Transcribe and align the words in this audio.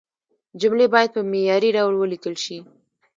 جملې 0.59 0.87
باید 0.93 1.09
په 1.15 1.21
معياري 1.31 1.69
ډول 1.77 1.93
ولیکل 1.97 2.35
شي. 2.43 2.57